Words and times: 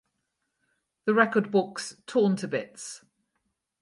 The 1.05 1.13
record 1.13 1.51
books 1.51 1.95
torn 2.07 2.35
to 2.37 2.47
bits. 2.47 3.05